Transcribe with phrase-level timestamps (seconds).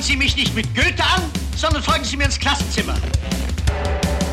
[0.00, 1.22] Starren Sie mich nicht mit Goethe an,
[1.54, 2.94] sondern folgen Sie mir ins Klassenzimmer.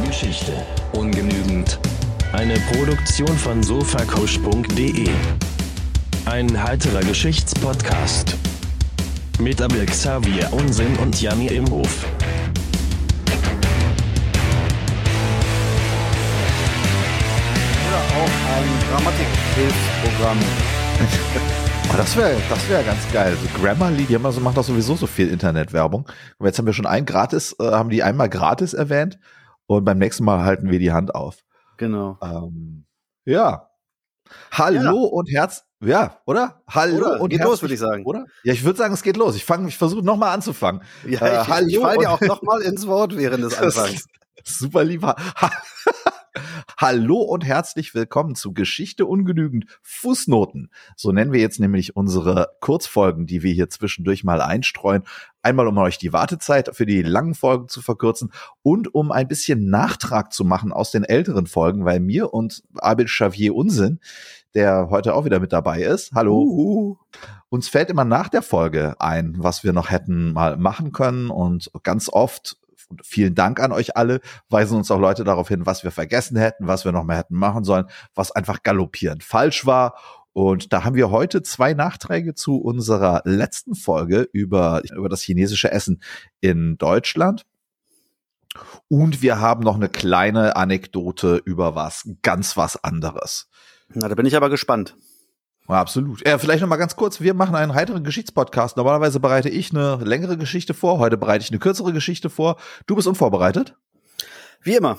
[0.06, 1.78] Geschichte ungenügend.
[2.32, 5.10] Eine Produktion von sofakusch.de.
[6.26, 8.38] Ein heiterer Geschichtspodcast.
[9.40, 12.06] Mit Abel Xavier Unsinn und Janni Imhof.
[17.88, 20.40] Oder auch ein Grammatik-Hilfsprogramm.
[21.90, 23.36] Oh, das wäre das wär ganz geil.
[23.42, 26.06] So Grammarly, die haben also, machen doch sowieso so viel Internetwerbung.
[26.38, 29.20] Und jetzt haben wir schon ein gratis, äh, haben die einmal gratis erwähnt
[29.68, 31.38] und beim nächsten Mal halten wir die Hand auf.
[31.78, 32.18] Genau.
[32.22, 32.86] Ähm,
[33.26, 33.70] ja.
[34.52, 34.92] Hallo Ja.
[34.92, 36.62] und Herz, ja, oder?
[36.70, 37.22] Hallo Oder?
[37.22, 38.04] und Geht los, würde ich sagen.
[38.06, 38.26] Oder?
[38.44, 39.36] Ja, ich würde sagen, es geht los.
[39.36, 40.82] Ich fange, ich versuche nochmal anzufangen.
[41.08, 44.06] Ja, Äh, ich, ich fall dir auch noch mal ins Wort während des Anfangs.
[44.44, 45.04] Super lieb.
[46.80, 50.70] Ha- Hallo und herzlich willkommen zu Geschichte ungenügend Fußnoten.
[50.96, 55.04] So nennen wir jetzt nämlich unsere Kurzfolgen, die wir hier zwischendurch mal einstreuen.
[55.42, 58.32] Einmal, um euch die Wartezeit für die langen Folgen zu verkürzen
[58.64, 63.06] und um ein bisschen Nachtrag zu machen aus den älteren Folgen, weil mir und Abel
[63.08, 64.00] Xavier Unsinn,
[64.54, 66.98] der heute auch wieder mit dabei ist, hallo, Uh,
[67.50, 71.72] uns fällt immer nach der Folge ein, was wir noch hätten mal machen können und
[71.84, 72.58] ganz oft
[72.90, 76.38] und vielen Dank an euch alle, weisen uns auch Leute darauf hin, was wir vergessen
[76.38, 77.86] hätten, was wir noch mehr hätten machen sollen,
[78.16, 79.98] was einfach galoppierend falsch war.
[80.34, 85.72] Und da haben wir heute zwei Nachträge zu unserer letzten Folge über, über das chinesische
[85.72, 86.02] Essen
[86.42, 87.44] in Deutschland.
[88.88, 93.50] Und wir haben noch eine kleine Anekdote über was ganz was anderes.
[93.94, 94.96] na, da bin ich aber gespannt.
[95.68, 96.26] Ja, absolut.
[96.26, 97.20] Ja, vielleicht noch mal ganz kurz.
[97.20, 98.78] Wir machen einen heiteren Geschichtspodcast.
[98.78, 100.98] Normalerweise bereite ich eine längere Geschichte vor.
[100.98, 102.58] Heute bereite ich eine kürzere Geschichte vor.
[102.86, 103.76] Du bist unvorbereitet?
[104.62, 104.98] Wie immer.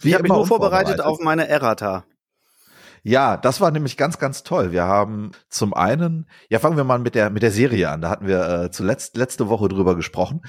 [0.00, 1.00] Wie ich habe mich nur vorbereitet unvorbereitet.
[1.00, 2.04] auf meine Errata.
[3.06, 4.72] Ja, das war nämlich ganz, ganz toll.
[4.72, 8.00] Wir haben zum einen, ja, fangen wir mal mit der mit der Serie an.
[8.00, 10.40] Da hatten wir äh, zuletzt letzte Woche drüber gesprochen,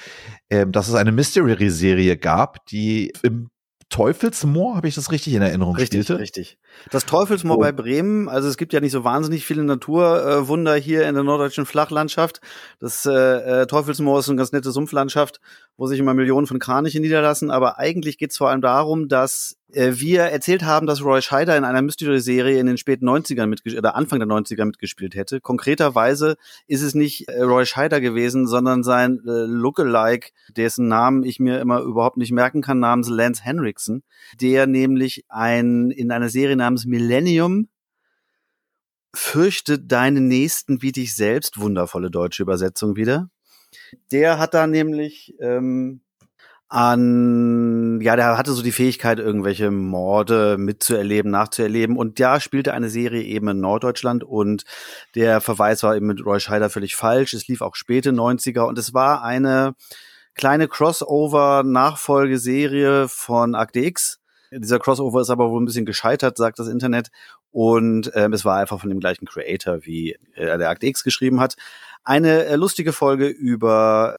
[0.49, 3.49] ähm, dass es eine Mystery-Serie gab, die im
[3.89, 6.19] Teufelsmoor, habe ich das richtig in Erinnerung Richtig, spielte?
[6.21, 6.57] richtig.
[6.91, 7.59] Das Teufelsmoor Oh.
[7.61, 11.65] bei Bremen, also es gibt ja nicht so wahnsinnig viele Naturwunder hier in der norddeutschen
[11.65, 12.41] Flachlandschaft.
[12.79, 13.11] Das äh,
[13.61, 15.39] äh, Teufelsmoor ist eine ganz nette Sumpflandschaft,
[15.77, 17.51] wo sich immer Millionen von Kranichen niederlassen.
[17.51, 21.57] Aber eigentlich geht es vor allem darum, dass äh, wir erzählt haben, dass Roy Scheider
[21.57, 25.41] in einer Mystery-Serie in den späten 90ern mitgespielt oder Anfang der 90er mitgespielt hätte.
[25.41, 26.37] Konkreterweise
[26.67, 31.59] ist es nicht äh, Roy Scheider gewesen, sondern sein äh, Lookalike, dessen Namen ich mir
[31.59, 34.03] immer überhaupt nicht merken kann, namens Lance Henriksen,
[34.39, 37.67] der nämlich ein in einer Serie namens Millennium
[39.13, 43.29] Fürchte deinen Nächsten wie dich selbst, wundervolle deutsche Übersetzung wieder.
[44.11, 46.01] Der hat da nämlich ähm,
[46.67, 51.97] an, ja, der hatte so die Fähigkeit, irgendwelche Morde mitzuerleben, nachzuerleben.
[51.97, 54.63] Und da spielte eine Serie eben in Norddeutschland und
[55.13, 57.33] der Verweis war eben mit Roy Scheider völlig falsch.
[57.33, 59.75] Es lief auch späte 90er und es war eine
[60.33, 64.19] kleine Crossover-Nachfolgeserie von Akte X.
[64.51, 67.09] Dieser Crossover ist aber wohl ein bisschen gescheitert, sagt das Internet.
[67.51, 71.39] Und ähm, es war einfach von dem gleichen Creator, wie äh, der Akte X geschrieben
[71.39, 71.55] hat.
[72.03, 74.17] Eine äh, lustige Folge über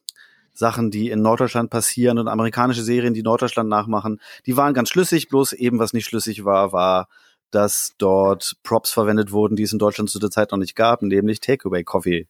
[0.58, 4.20] Sachen, die in Norddeutschland passieren und amerikanische Serien, die Norddeutschland nachmachen.
[4.46, 7.08] Die waren ganz schlüssig, bloß eben was nicht schlüssig war, war,
[7.50, 11.02] dass dort Props verwendet wurden, die es in Deutschland zu der Zeit noch nicht gab,
[11.02, 12.26] nämlich Takeaway Coffee.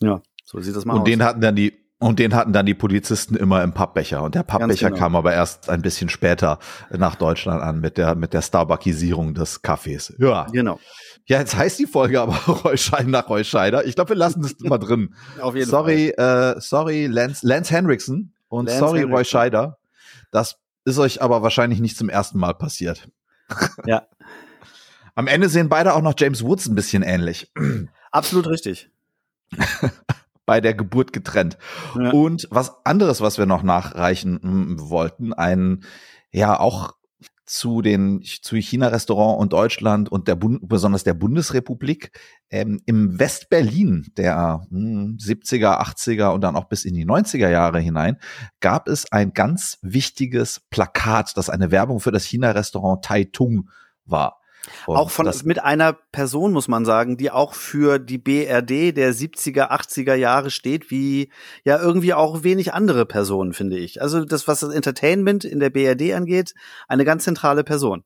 [0.00, 1.06] Ja, so sieht das mal Und aus.
[1.06, 4.22] den hatten dann die und den hatten dann die Polizisten immer im Pappbecher.
[4.22, 4.98] Und der Pappbecher genau.
[4.98, 6.58] kam aber erst ein bisschen später
[6.90, 10.12] nach Deutschland an mit der, mit der Starbuckisierung des Kaffees.
[10.18, 10.46] Ja.
[10.52, 10.80] Genau.
[11.26, 13.86] Ja, jetzt heißt die Folge aber Reuscheider nach Reuscheider.
[13.86, 15.14] Ich glaube, wir lassen das mal drin.
[15.40, 19.14] Auf jeden sorry, äh, sorry, Lance, Lance Henriksen und Lance sorry, Henriksen.
[19.14, 19.78] Reuscheider.
[20.32, 23.08] Das ist euch aber wahrscheinlich nicht zum ersten Mal passiert.
[23.86, 24.06] Ja.
[25.14, 27.52] Am Ende sehen beide auch noch James Woods ein bisschen ähnlich.
[28.10, 28.90] Absolut richtig.
[30.46, 31.58] Bei der Geburt getrennt.
[31.98, 32.10] Ja.
[32.10, 35.84] Und was anderes, was wir noch nachreichen mm, wollten, ein,
[36.30, 36.94] ja, auch
[37.44, 42.10] zu den, zu China-Restaurant und Deutschland und der Bund, besonders der Bundesrepublik,
[42.50, 47.80] ähm, im West-Berlin der hm, 70er, 80er und dann auch bis in die 90er Jahre
[47.80, 48.16] hinein,
[48.60, 53.68] gab es ein ganz wichtiges Plakat, das eine Werbung für das China-Restaurant Tai Tung
[54.04, 54.41] war.
[54.86, 59.12] Und auch von mit einer Person muss man sagen, die auch für die BRD der
[59.12, 61.30] 70er, 80er Jahre steht, wie
[61.64, 64.00] ja irgendwie auch wenig andere Personen, finde ich.
[64.00, 66.54] Also das, was das Entertainment in der BRD angeht,
[66.86, 68.04] eine ganz zentrale Person.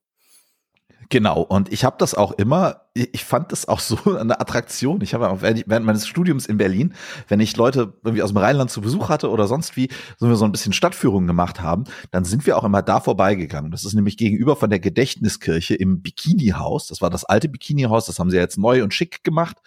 [1.09, 5.01] Genau, und ich habe das auch immer, ich fand das auch so eine Attraktion.
[5.03, 6.95] Ich habe auch während ich- während meines Studiums in Berlin,
[7.29, 9.89] wenn ich Leute irgendwie aus dem Rheinland zu Besuch hatte oder sonst wie,
[10.19, 13.71] so wir so ein bisschen Stadtführungen gemacht haben, dann sind wir auch immer da vorbeigegangen.
[13.71, 16.89] Das ist nämlich gegenüber von der Gedächtniskirche im Bikini-Haus.
[16.89, 19.59] Das war das alte Bikini-Haus, das haben sie jetzt neu und schick gemacht.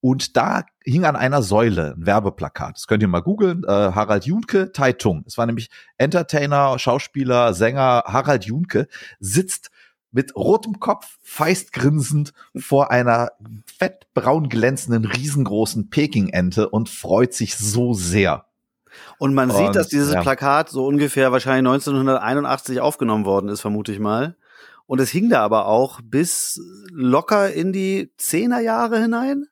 [0.00, 2.76] Und da hing an einer Säule ein Werbeplakat.
[2.76, 3.64] Das könnt ihr mal googeln.
[3.64, 5.24] Äh, Harald Junke, Taitung.
[5.26, 8.88] Es war nämlich Entertainer, Schauspieler, Sänger Harald Junke
[9.20, 9.70] sitzt
[10.12, 13.32] mit rotem Kopf, feistgrinsend vor einer
[13.78, 18.46] fettbraun glänzenden, riesengroßen Peking-Ente und freut sich so sehr.
[19.18, 20.22] Und man Und, sieht, dass dieses ja.
[20.22, 24.36] Plakat so ungefähr wahrscheinlich 1981 aufgenommen worden ist, vermute ich mal.
[24.86, 26.60] Und es hing da aber auch bis
[26.90, 29.46] locker in die Zehnerjahre hinein.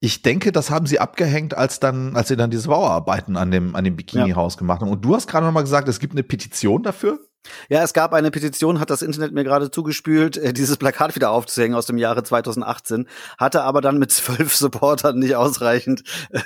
[0.00, 3.74] Ich denke, das haben sie abgehängt, als dann, als sie dann diese Bauarbeiten an dem,
[3.74, 4.90] an dem Bikini-Haus gemacht haben.
[4.90, 7.20] Und du hast gerade noch mal gesagt, es gibt eine Petition dafür?
[7.68, 11.30] Ja, es gab eine Petition, hat das Internet mir gerade zugespült, äh, dieses Plakat wieder
[11.30, 13.06] aufzuhängen aus dem Jahre 2018,
[13.38, 16.02] hatte aber dann mit zwölf Supportern nicht ausreichend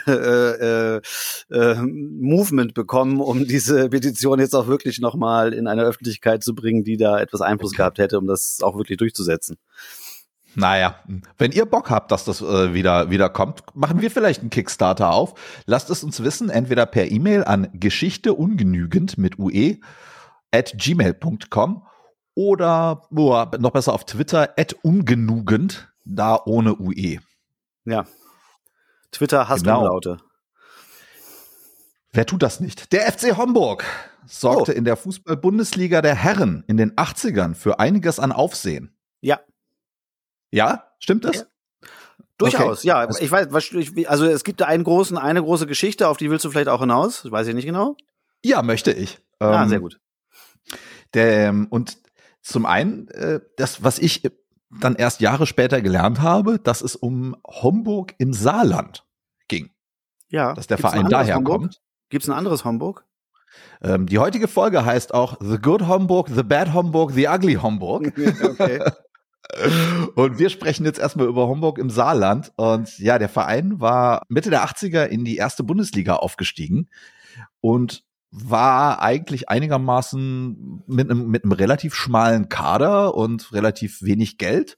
[0.07, 1.01] äh, äh,
[1.51, 6.85] äh, Movement bekommen, um diese Petition jetzt auch wirklich nochmal in eine Öffentlichkeit zu bringen,
[6.85, 9.57] die da etwas Einfluss gehabt hätte, um das auch wirklich durchzusetzen.
[10.55, 10.97] Naja,
[11.37, 15.13] wenn ihr Bock habt, dass das äh, wieder, wieder kommt, machen wir vielleicht einen Kickstarter
[15.13, 15.35] auf.
[15.67, 19.77] Lasst es uns wissen, entweder per E-Mail an geschichteungenügend mit UE
[20.53, 21.87] at gmail.com
[22.35, 26.77] oder oh, noch besser auf Twitter at ungenugend, da ohne.
[26.79, 27.19] UE.
[27.85, 28.07] Ja.
[29.13, 29.81] Twitter hasst Genau.
[29.81, 30.19] Umlaute.
[32.13, 32.93] Wer tut das nicht?
[32.93, 33.85] Der FC Homburg
[34.27, 34.75] sorgte Oh.
[34.75, 38.97] in der Fußball-Bundesliga der Herren in den 80ern für einiges an Aufsehen.
[39.21, 39.41] Ja,
[40.51, 41.47] Ja, stimmt das?
[42.39, 42.79] durchaus.
[42.79, 42.89] Okay.
[42.89, 46.17] Ja, ich weiß, was- ich- also es gibt da einen großen, eine große Geschichte, auf
[46.17, 47.23] die willst du vielleicht auch hinaus.
[47.23, 47.97] Das weiß ich nicht genau.
[48.45, 49.19] Ja, möchte ich.
[49.41, 49.99] ah, Ähm, sehr gut.
[51.15, 51.99] Der, ähm, und
[52.43, 54.23] zum einen, äh, das, was ich
[54.71, 59.05] dann erst Jahre später gelernt habe, dass es um Homburg im Saarland
[59.49, 59.71] ging.
[60.29, 60.53] Ja.
[60.53, 61.61] Dass der Gibt's ein Verein daher Homburg?
[61.61, 61.81] kommt.
[62.11, 63.05] Gibt's ein anderes Homburg?
[63.83, 68.13] Ähm, die heutige Folge heißt auch The Good Homburg, The Bad Homburg, The Ugly Homburg.
[68.43, 68.81] okay.
[70.15, 72.53] Und wir sprechen jetzt erstmal über Homburg im Saarland.
[72.57, 76.89] Und ja, der Verein war Mitte der 80er in die erste Bundesliga aufgestiegen
[77.61, 84.77] und war eigentlich einigermaßen mit einem, mit einem relativ schmalen Kader und relativ wenig Geld.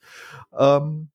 [0.57, 1.11] Ähm,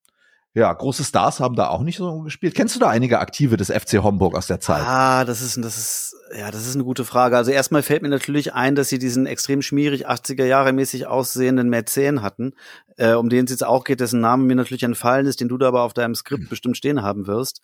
[0.56, 2.56] ja, große Stars haben da auch nicht so gespielt.
[2.56, 4.84] Kennst du da einige Aktive des FC Homburg aus der Zeit?
[4.86, 7.36] Ah, das ist, das ist, ja, das ist eine gute Frage.
[7.36, 11.70] Also erstmal fällt mir natürlich ein, dass sie diesen extrem schmierig 80er Jahre mäßig aussehenden
[11.70, 12.54] Mäzen hatten,
[12.96, 15.58] äh, um den es jetzt auch geht, dessen Name mir natürlich entfallen ist, den du
[15.58, 17.62] da aber auf deinem Skript bestimmt stehen haben wirst.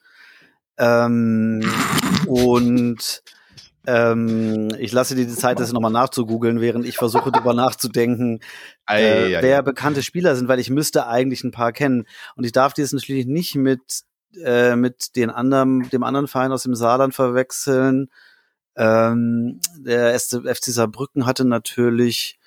[0.78, 1.64] Ähm,
[2.28, 3.24] und
[3.88, 8.40] ähm, ich lasse dir die Zeit, das nochmal nachzugoogeln, während ich versuche, darüber nachzudenken,
[8.88, 9.62] äh, wer ei.
[9.62, 12.06] bekannte Spieler sind, weil ich müsste eigentlich ein paar kennen.
[12.36, 14.04] Und ich darf die jetzt natürlich nicht mit,
[14.44, 18.10] äh, mit den anderen, dem anderen Verein aus dem Saarland verwechseln.
[18.76, 22.40] Ähm, der FC Saarbrücken hatte natürlich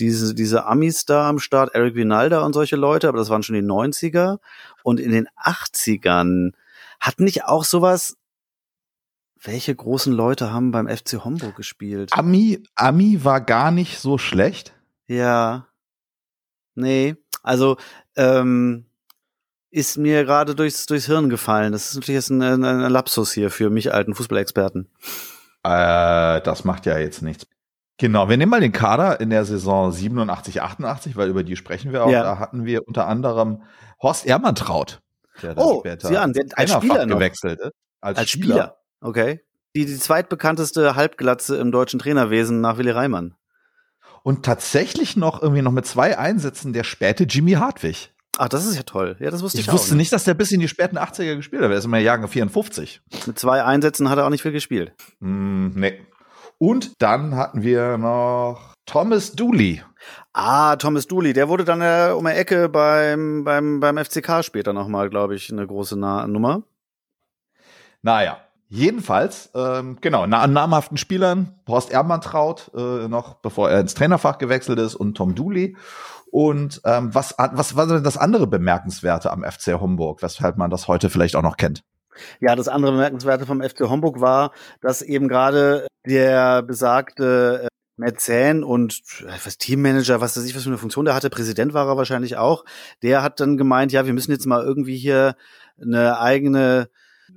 [0.00, 3.54] diese, diese Amis da am Start, Eric Vinalda und solche Leute, aber das waren schon
[3.54, 4.38] die 90er.
[4.82, 6.52] Und in den 80ern
[6.98, 8.16] hat nicht auch sowas,
[9.42, 12.12] welche großen Leute haben beim FC Homburg gespielt?
[12.12, 14.74] Ami, Ami war gar nicht so schlecht.
[15.06, 15.66] Ja.
[16.74, 17.76] Nee, also
[18.16, 18.86] ähm,
[19.70, 21.72] ist mir gerade durchs, durchs Hirn gefallen.
[21.72, 24.88] Das ist natürlich jetzt ein, ein, ein Lapsus hier für mich alten Fußballexperten.
[25.62, 27.46] Äh, das macht ja jetzt nichts.
[27.98, 31.92] Genau, wir nehmen mal den Kader in der Saison 87, 88, weil über die sprechen
[31.92, 32.10] wir auch.
[32.10, 32.22] Ja.
[32.22, 33.62] Da hatten wir unter anderem
[34.02, 35.02] Horst Ehrmantraut,
[35.42, 37.72] der dann Oh, später sieh an, als Spieler gewechselt ist.
[38.00, 38.79] Als, Als Spieler.
[39.00, 39.40] Okay.
[39.76, 43.34] Die, die zweitbekannteste Halbglatze im deutschen Trainerwesen nach Willi Reimann.
[44.22, 48.12] Und tatsächlich noch irgendwie noch mit zwei Einsätzen der späte Jimmy Hartwig.
[48.36, 49.16] Ach, das ist ja toll.
[49.20, 49.74] Ja, das wusste ich, Ich auch.
[49.74, 51.70] wusste nicht, dass der bis in die späten 80er gespielt hat.
[51.70, 53.00] Er ist immer Jahrgang 54.
[53.26, 54.92] Mit zwei Einsätzen hat er auch nicht viel gespielt.
[55.20, 56.00] Hm, nee.
[56.58, 59.82] Und dann hatten wir noch Thomas Dooley.
[60.32, 64.72] Ah, Thomas Dooley, der wurde dann äh, um die Ecke beim, beim, beim FCK später
[64.72, 66.62] nochmal, glaube ich, eine große Na Nummer.
[68.02, 68.38] Naja,
[68.70, 74.38] jedenfalls, ähm, genau, na, an namhaften Spielern, Horst Ehrmantraut, äh, noch bevor er ins Trainerfach
[74.38, 75.76] gewechselt ist und Tom Dooley.
[76.30, 80.86] Und ähm, was, was war denn das andere Bemerkenswerte am FC Homburg, weshalb man das
[80.86, 81.82] heute vielleicht auch noch kennt?
[82.40, 88.62] Ja, das andere Bemerkenswerte vom FC Homburg war, dass eben gerade der besagte äh, Mäzen
[88.62, 91.88] und äh, was Teammanager, was weiß ich, was für eine Funktion der hatte, Präsident war
[91.88, 92.64] er wahrscheinlich auch,
[93.02, 95.34] der hat dann gemeint, ja, wir müssen jetzt mal irgendwie hier
[95.80, 96.88] eine eigene,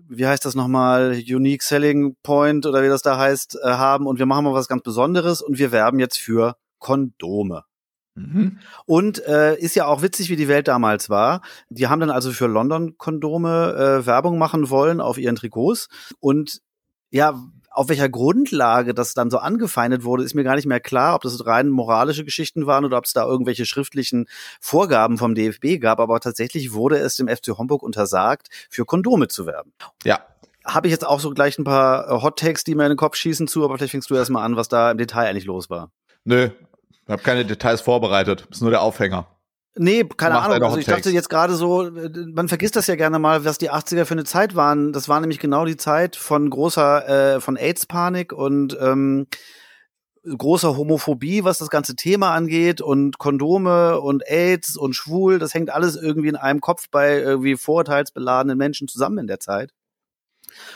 [0.07, 4.19] wie heißt das nochmal, Unique Selling Point oder wie das da heißt, äh, haben und
[4.19, 7.63] wir machen mal was ganz Besonderes und wir werben jetzt für Kondome.
[8.15, 8.59] Mhm.
[8.85, 11.41] Und äh, ist ja auch witzig, wie die Welt damals war.
[11.69, 15.87] Die haben dann also für London Kondome äh, Werbung machen wollen auf ihren Trikots.
[16.19, 16.61] Und
[17.09, 17.39] ja,
[17.73, 21.23] auf welcher Grundlage das dann so angefeindet wurde, ist mir gar nicht mehr klar, ob
[21.23, 24.27] das rein moralische Geschichten waren oder ob es da irgendwelche schriftlichen
[24.61, 25.99] Vorgaben vom DFB gab.
[25.99, 29.73] Aber tatsächlich wurde es dem FC Homburg untersagt, für Kondome zu werben.
[30.03, 30.21] Ja,
[30.65, 32.97] habe ich jetzt auch so gleich ein paar äh, Hot Takes, die mir in den
[32.97, 35.69] Kopf schießen zu, aber vielleicht fängst du erstmal an, was da im Detail eigentlich los
[35.69, 35.91] war.
[36.23, 36.49] Nö,
[36.91, 38.47] ich habe keine Details vorbereitet.
[38.49, 39.27] Ist nur der Aufhänger.
[39.75, 40.61] Nee, keine Ahnung.
[40.61, 43.71] Also ich dachte jetzt gerade so, äh, man vergisst das ja gerne mal, was die
[43.71, 44.93] 80er für eine Zeit waren.
[44.93, 49.27] Das war nämlich genau die Zeit von großer, äh, von AIDS-Panik und ähm,
[50.25, 55.69] großer Homophobie, was das ganze Thema angeht und Kondome und AIDS und schwul, das hängt
[55.69, 59.71] alles irgendwie in einem Kopf bei irgendwie vorurteilsbeladenen Menschen zusammen in der Zeit.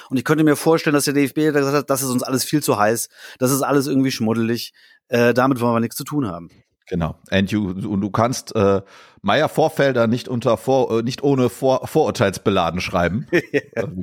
[0.10, 2.64] Und ich könnte mir vorstellen, dass der DFB gesagt hat, das ist uns alles viel
[2.64, 4.74] zu heiß, das ist alles irgendwie schmuddelig,
[5.08, 6.50] äh, damit wollen wir nichts zu tun haben.
[6.88, 7.16] Genau.
[7.30, 8.82] And you, und du kannst äh,
[9.22, 13.28] Meier Vorfelder nicht unter vor, äh, nicht ohne vor, vorurteilsbeladen schreiben.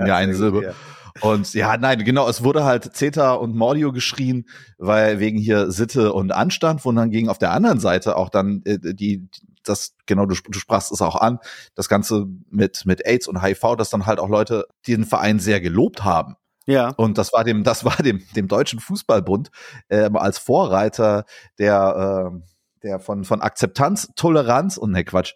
[0.07, 0.62] Ja, eine Silbe.
[0.64, 0.73] Ja.
[1.21, 4.47] Und ja, nein, genau, es wurde halt Zeta und Mordio geschrien,
[4.79, 8.62] weil wegen hier Sitte und Anstand, wo dann ging auf der anderen Seite auch dann
[8.64, 9.29] äh, die,
[9.62, 11.38] das, genau, du, du sprachst es auch an,
[11.75, 15.61] das Ganze mit, mit AIDS und HIV, dass dann halt auch Leute den Verein sehr
[15.61, 16.37] gelobt haben.
[16.67, 16.88] Ja.
[16.97, 19.50] Und das war dem, das war dem, dem Deutschen Fußballbund
[19.91, 21.25] ähm, als Vorreiter
[21.59, 22.53] der, äh,
[22.85, 25.35] der von, von Akzeptanz, Toleranz und ne Quatsch,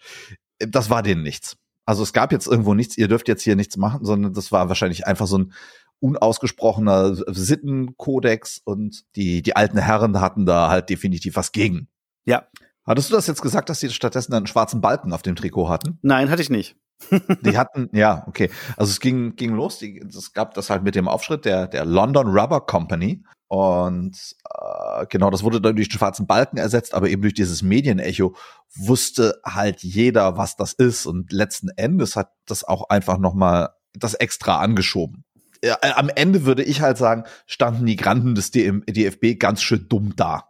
[0.59, 1.57] äh, das war denen nichts.
[1.85, 4.69] Also es gab jetzt irgendwo nichts, ihr dürft jetzt hier nichts machen, sondern das war
[4.69, 5.53] wahrscheinlich einfach so ein
[6.01, 11.89] unausgesprochener Sittenkodex und die, die alten Herren hatten da halt definitiv was gegen.
[12.25, 12.47] Ja.
[12.87, 15.99] Hattest du das jetzt gesagt, dass sie stattdessen einen schwarzen Balken auf dem Trikot hatten?
[16.03, 16.77] Nein, hatte ich nicht.
[17.43, 18.51] Die hatten, ja, okay.
[18.77, 21.85] Also es ging, ging los, die, es gab das halt mit dem Aufschritt der, der
[21.85, 23.23] London Rubber Company.
[23.47, 24.17] Und
[24.51, 24.68] äh,
[25.05, 28.35] genau, das wurde dann durch den schwarzen Balken ersetzt, aber eben durch dieses Medienecho
[28.75, 31.07] wusste halt jeder, was das ist.
[31.07, 35.25] Und letzten Endes hat das auch einfach nochmal das extra angeschoben.
[35.61, 40.15] Äh, am Ende würde ich halt sagen, standen die Granden des DFB ganz schön dumm
[40.17, 40.45] da.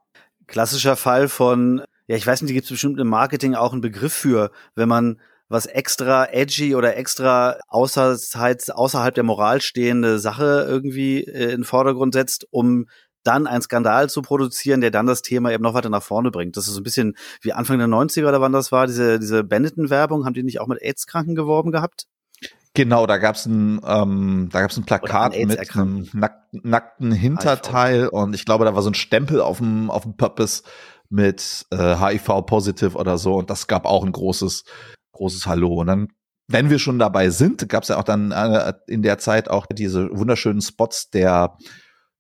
[0.47, 4.12] Klassischer Fall von, ja, ich weiß nicht, gibt es bestimmt im Marketing auch einen Begriff
[4.12, 11.25] für, wenn man was extra edgy oder extra außerhalb, außerhalb der Moral stehende Sache irgendwie
[11.25, 12.87] äh, in den Vordergrund setzt, um
[13.28, 16.56] dann einen Skandal zu produzieren, der dann das Thema eben noch weiter nach vorne bringt.
[16.56, 19.44] Das ist so ein bisschen wie Anfang der 90er oder wann das war, diese, diese
[19.44, 22.06] Benetton-Werbung, haben die nicht auch mit AIDS-Kranken geworben gehabt?
[22.73, 28.08] Genau, da gab's ein, ähm, da gab's ein Plakat AIDS mit einem nackten, nackten Hinterteil
[28.08, 30.62] und ich glaube, da war so ein Stempel auf dem auf dem Purpose
[31.11, 34.64] mit äh, HIV positive oder so und das gab auch ein großes
[35.12, 36.08] großes Hallo und dann
[36.47, 40.08] wenn wir schon dabei sind, gab's ja auch dann äh, in der Zeit auch diese
[40.16, 41.58] wunderschönen Spots der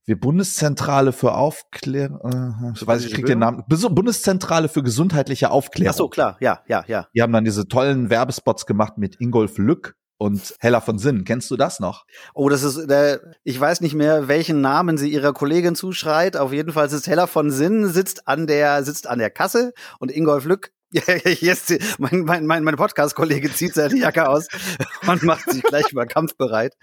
[0.08, 5.92] wir Bundeszentrale für Aufklärung, äh, ich weiß ich krieg den Namen, Bundeszentrale für gesundheitliche Aufklärung.
[5.92, 7.06] Ach so, klar, ja, ja, ja.
[7.14, 11.24] Die haben dann diese tollen Werbespots gemacht mit Ingolf Lück und Hella von Sinn.
[11.24, 12.04] Kennst du das noch?
[12.34, 16.36] Oh, das ist, äh, ich weiß nicht mehr, welchen Namen sie ihrer Kollegin zuschreit.
[16.36, 20.10] Auf jeden Fall ist Hella von Sinn, sitzt an der, sitzt an der Kasse und
[20.10, 24.48] Ingolf Lück, jetzt, mein, mein, mein, mein Podcast-Kollege zieht seine Jacke aus
[25.06, 26.76] und macht sich gleich mal kampfbereit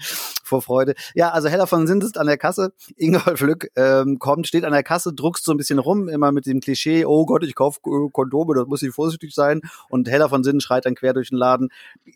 [0.43, 0.93] vor Freude.
[1.15, 4.73] Ja, also Hella von Sinn sitzt an der Kasse, Ingolf Lück ähm, kommt, steht an
[4.73, 7.79] der Kasse, druckst so ein bisschen rum, immer mit dem Klischee, oh Gott, ich kaufe
[7.85, 9.61] äh, Kondome, das muss ich vorsichtig sein.
[9.89, 11.69] Und Hella von Sinn schreit dann quer durch den Laden,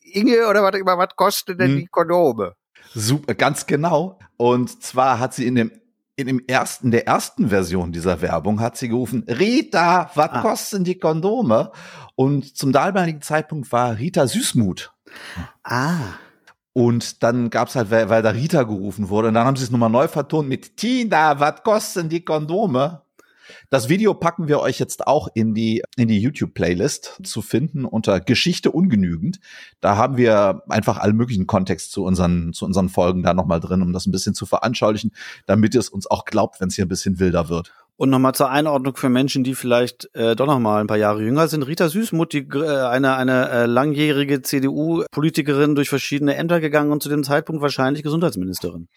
[0.04, 1.78] Inge, oder was, was kostet denn Hm.
[1.78, 2.54] die Kondome?
[2.94, 4.20] Super, ganz genau.
[4.38, 5.72] Und zwar hat sie in dem
[6.20, 10.42] in dem ersten, der ersten Version dieser Werbung hat sie gerufen, Rita, was Ah.
[10.42, 11.72] kosten die Kondome?
[12.16, 14.92] Und zum damaligen Zeitpunkt war Rita Süßmut.
[15.64, 15.96] Ah.
[16.74, 19.72] Und dann gab's halt, weil, weil da Rita gerufen wurde, und dann haben sie es
[19.72, 23.02] nochmal neu vertont mit Tina, was kosten die Kondome?
[23.70, 28.20] Das Video packen wir euch jetzt auch in die, in die YouTube-Playlist zu finden unter
[28.20, 29.40] Geschichte ungenügend.
[29.82, 33.82] Da haben wir einfach allen möglichen Kontext zu unseren, zu unseren Folgen da nochmal drin,
[33.82, 35.12] um das ein bisschen zu veranschaulichen,
[35.46, 37.74] damit ihr es uns auch glaubt, wenn es hier ein bisschen wilder wird.
[38.00, 41.22] Und nochmal zur Einordnung für Menschen, die vielleicht äh, doch noch mal ein paar Jahre
[41.22, 41.64] jünger sind.
[41.64, 47.10] Rita Süßmuth, die, äh, eine, eine äh, langjährige CDU-Politikerin durch verschiedene Ämter gegangen und zu
[47.10, 48.88] dem Zeitpunkt wahrscheinlich Gesundheitsministerin.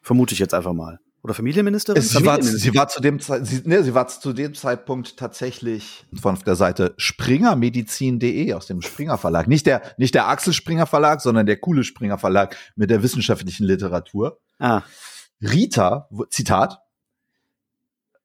[0.00, 0.98] Vermute ich jetzt einfach mal.
[1.22, 2.02] Oder Familienministerin?
[2.02, 2.72] Sie war, Familienministerin.
[2.72, 6.94] sie war zu dem sie, nee, sie war zu dem Zeitpunkt tatsächlich von der Seite
[6.96, 9.46] springermedizin.de aus dem Springer Verlag.
[9.46, 13.64] Nicht der, nicht der Axel Springer Verlag, sondern der coole Springer Verlag mit der wissenschaftlichen
[13.64, 14.40] Literatur.
[14.58, 14.82] ah,
[15.40, 16.78] Rita, Zitat,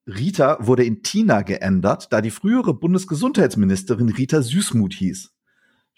[0.07, 5.31] Rita wurde in Tina geändert, da die frühere Bundesgesundheitsministerin Rita Süßmuth hieß.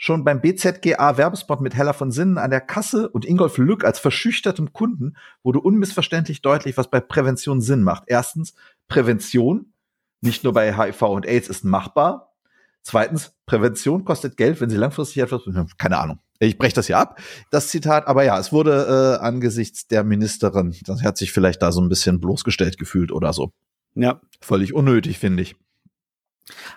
[0.02, 4.72] Schon beim BZGA-Werbespot mit Hella von Sinnen an der Kasse und Ingolf Lück als verschüchtertem
[4.72, 8.04] Kunden wurde unmissverständlich deutlich, was bei Prävention Sinn macht.
[8.08, 8.54] Erstens,
[8.88, 9.74] Prävention,
[10.22, 12.34] nicht nur bei HIV und AIDS, ist machbar.
[12.82, 15.42] Zweitens, Prävention kostet Geld, wenn sie langfristig etwas,
[15.78, 16.20] keine Ahnung.
[16.40, 17.20] Ich breche das hier ab,
[17.52, 21.74] das Zitat, aber ja, es wurde äh, angesichts der Ministerin, das hat sich vielleicht da
[21.74, 23.52] so ein bisschen bloßgestellt gefühlt oder so.
[23.96, 24.22] Ja.
[24.40, 25.58] Völlig unnötig, finde ich.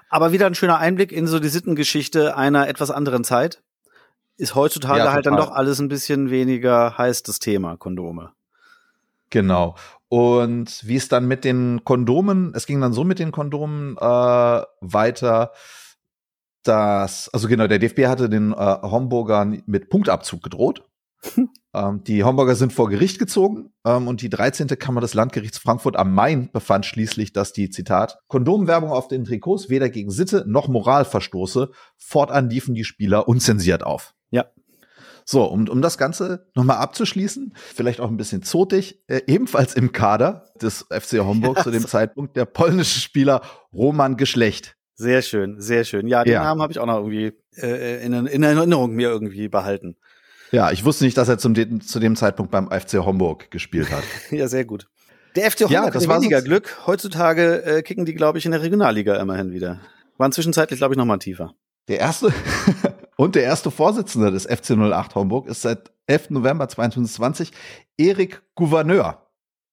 [0.08, 3.62] Aber wieder ein schöner Einblick in so die Sittengeschichte einer etwas anderen Zeit.
[4.36, 8.32] Ist heutzutage Ja, halt dann doch alles ein bisschen weniger heiß, das Thema Kondome.
[9.30, 9.76] Genau.
[10.08, 14.00] Und wie es dann mit den Kondomen, es ging dann so mit den Kondomen äh,
[14.80, 15.52] weiter,
[16.62, 20.84] dass, also genau, der DFB hatte den äh, Homburgern mit Punktabzug gedroht.
[21.74, 24.66] ähm, die Homburger sind vor Gericht gezogen ähm, und die 13.
[24.78, 29.70] Kammer des Landgerichts Frankfurt am Main befand schließlich, dass die, Zitat, Kondomwerbung auf den Trikots
[29.70, 31.70] weder gegen Sitte noch Moral verstoße.
[31.96, 34.14] Fortan liefen die Spieler unzensiert auf.
[34.30, 34.46] Ja.
[35.24, 39.92] So, um, um das Ganze nochmal abzuschließen, vielleicht auch ein bisschen zotig, äh, ebenfalls im
[39.92, 41.88] Kader des FC Homburg Ja, zu dem so.
[41.88, 43.40] Zeitpunkt der polnische Spieler
[43.72, 44.76] Roman Geschlecht.
[44.94, 46.06] Sehr schön, sehr schön.
[46.06, 46.44] Ja, den Ja.
[46.44, 49.96] Namen habe ich auch noch irgendwie äh, in, in Erinnerung mir irgendwie behalten.
[50.52, 53.90] Ja, ich wusste nicht, dass er zum, de- zu dem Zeitpunkt beim FC Homburg gespielt
[53.90, 54.04] hat.
[54.30, 54.86] Ja, sehr gut.
[55.34, 56.76] Der FC Homburg Ja, das war weniger Glück.
[56.86, 59.80] Heutzutage äh, kicken die, glaube ich, in der Regionalliga immerhin wieder.
[60.18, 61.54] Waren zwischenzeitlich, glaube ich, noch mal tiefer.
[61.88, 62.32] Der erste
[63.16, 66.30] und der erste Vorsitzende des FC 08 Homburg ist seit 11.
[66.30, 67.50] November 2020
[67.96, 69.26] Erik Gouverneur.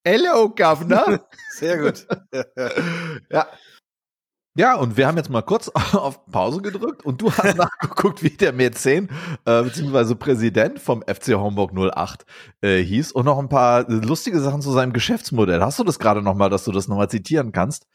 [0.05, 1.27] Hello, Governor.
[1.51, 2.07] Sehr gut.
[3.29, 3.47] ja.
[4.59, 8.31] Ja, und wir haben jetzt mal kurz auf Pause gedrückt und du hast nachgeguckt, wie
[8.31, 9.09] der Mäzen,
[9.45, 12.25] äh, beziehungsweise Präsident vom FC Homburg 08
[12.59, 15.61] äh, hieß und noch ein paar lustige Sachen zu seinem Geschäftsmodell.
[15.61, 17.87] Hast du das gerade noch mal, dass du das noch mal zitieren kannst?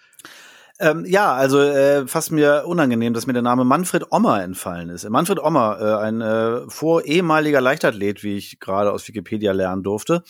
[0.80, 5.08] Ähm, ja, also äh, fast mir unangenehm, dass mir der Name Manfred Ommer entfallen ist.
[5.08, 10.24] Manfred Ommer, äh, ein äh, vor ehemaliger Leichtathlet, wie ich gerade aus Wikipedia lernen durfte.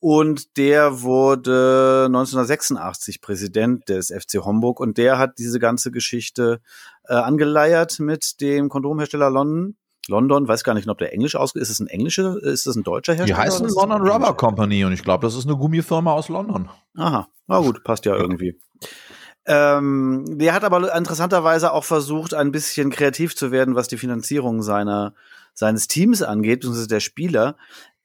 [0.00, 6.60] Und der wurde 1986 Präsident des FC Homburg und der hat diese ganze Geschichte
[7.08, 9.76] äh, angeleiert mit dem Kondomhersteller London.
[10.08, 11.62] London, weiß gar nicht, ob der Englisch ausgeht.
[11.62, 13.38] Ist es ein englischer, ist es ein deutscher Die Hersteller?
[13.38, 14.34] heißen es ein London Rubber?
[14.34, 16.68] Company und ich glaube, das ist eine Gummifirma aus London.
[16.96, 18.58] Aha, na gut, passt ja irgendwie.
[19.46, 24.62] Ähm, der hat aber interessanterweise auch versucht, ein bisschen kreativ zu werden, was die Finanzierung
[24.62, 25.14] seiner
[25.54, 27.56] seines Teams angeht, beziehungsweise der Spieler.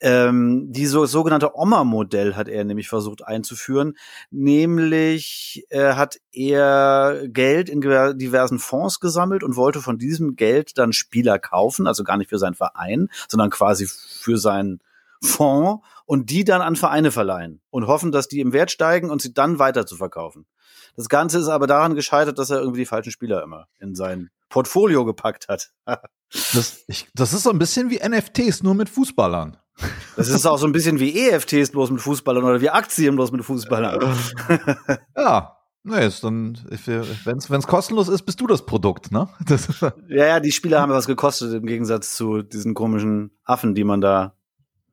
[0.02, 3.98] Ähm, die so, sogenannte Oma-Modell hat er nämlich versucht einzuführen.
[4.32, 10.94] Nämlich äh, hat er Geld in diversen Fonds gesammelt und wollte von diesem Geld dann
[10.94, 14.80] Spieler kaufen, also gar nicht für seinen Verein, sondern quasi für seinen
[15.22, 19.22] Fonds und die dann an Vereine verleihen und hoffen, dass die im Wert steigen und
[19.22, 20.46] sie dann weiter zu verkaufen.
[21.00, 24.32] Das Ganze ist aber daran gescheitert, dass er irgendwie die falschen Spieler immer in sein
[24.50, 25.72] Portfolio gepackt hat.
[26.54, 29.58] Das, ich, das ist so ein bisschen wie NFTs, nur mit Fußballern.
[30.16, 33.32] Das ist auch so ein bisschen wie EFTs bloß mit Fußballern oder wie Aktien bloß
[33.32, 34.16] mit Fußballern.
[35.18, 39.28] Ja, nee, ist dann, wenn es kostenlos ist, bist du das Produkt, ne?
[39.48, 43.84] Das, Ja, ja, die Spieler haben was gekostet im Gegensatz zu diesen komischen Affen, die
[43.84, 44.36] man da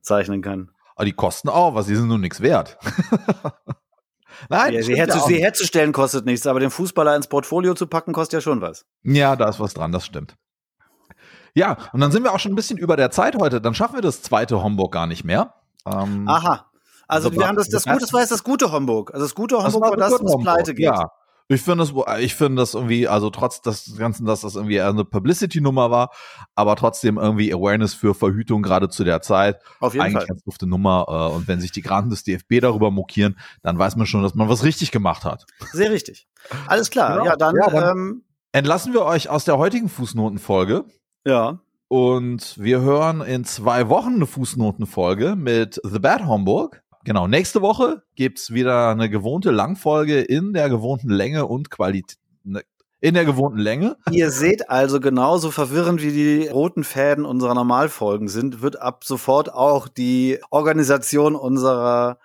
[0.00, 0.70] zeichnen kann.
[0.94, 2.78] aber die kosten auch was, die sind nur nichts wert.
[4.48, 8.12] Nein, Ja, sie, herzu, sie herzustellen kostet nichts, aber den Fußballer ins Portfolio zu packen,
[8.12, 8.84] kostet ja schon was.
[9.02, 10.36] ja, da ist was dran, das stimmt.
[11.54, 13.60] Ja, und dann sind wir auch schon ein bisschen über der Zeit heute.
[13.62, 15.54] Dann schaffen wir das zweite Homburg gar nicht mehr.
[15.86, 16.66] Ähm, Aha.
[17.08, 19.14] Also, Also, wir haben das, das das- Gute, das war jetzt das gute Homburg.
[19.14, 20.84] Also das gute das Homburg war war das, was pleite geht.
[20.86, 21.10] Ja.
[21.48, 25.04] Ich finde das, ich finde das irgendwie, also trotz des Ganzen, dass das irgendwie eine
[25.04, 26.10] Publicity-Nummer war,
[26.56, 29.60] aber trotzdem irgendwie Awareness für Verhütung gerade zu der Zeit.
[29.78, 30.26] Auf jeden Eigentlich Fall.
[30.26, 31.06] ganz dufte Nummer.
[31.08, 34.34] Äh, und wenn sich die Graden des DFB darüber mokieren, dann weiß man schon, dass
[34.34, 35.46] man was richtig gemacht hat.
[35.72, 36.26] Sehr richtig.
[36.66, 37.12] Alles klar.
[37.18, 37.26] Genau.
[37.26, 40.84] Ja, dann, Ja, dann- ähm, Entlassen wir euch aus der heutigen Fußnotenfolge.
[41.24, 41.58] ja.
[41.88, 46.82] Und wir hören in zwei Wochen eine Fußnotenfolge mit The Bad Homburg.
[47.06, 52.18] Genau, nächste Woche gibt's wieder eine gewohnte Langfolge in der gewohnten Länge und Qualität.
[53.00, 53.96] In der gewohnten Länge.
[54.10, 59.52] Ihr seht also genauso verwirrend wie die roten Fäden unserer Normalfolgen sind, wird ab sofort
[59.54, 62.18] auch die Organisation unserer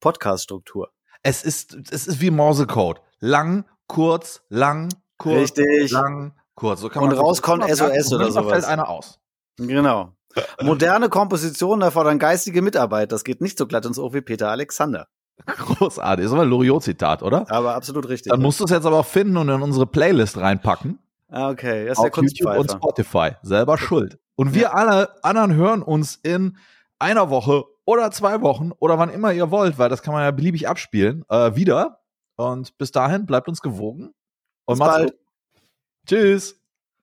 [0.00, 0.90] Podcast-Struktur.
[1.22, 3.00] Es ist, es ist wie Morsecode.
[3.20, 5.92] Lang, kurz, lang, kurz, Richtig.
[5.92, 6.80] lang, kurz.
[6.80, 8.52] So kann Und man rauskommt Ja, SOS oder sowas.
[8.52, 9.20] fällt einer aus.
[9.56, 10.16] Genau.
[10.62, 13.12] Moderne Kompositionen erfordern geistige Mitarbeit.
[13.12, 15.08] Das geht nicht so glatt ins Ohr wie Peter Alexander.
[15.44, 16.24] Großartig.
[16.24, 17.50] Ist aber ein Loriot-Zitat, oder?
[17.50, 18.30] Aber absolut richtig.
[18.30, 20.98] Dann musst du es jetzt aber auch finden und in unsere Playlist reinpacken.
[21.28, 22.70] ah, okay, das ist der auf YouTube und.
[22.70, 23.32] Spotify.
[23.42, 24.18] Selber schuld.
[24.34, 26.56] Und wir alle anderen hören uns in
[26.98, 30.30] einer Woche oder zwei Wochen oder wann immer ihr wollt, weil das kann man ja
[30.30, 32.00] beliebig abspielen, äh, wieder.
[32.36, 34.14] Und bis dahin bleibt uns gewogen.
[34.66, 35.10] Und Bis macht's bald.
[35.12, 35.20] gut.
[36.06, 36.60] Tschüss.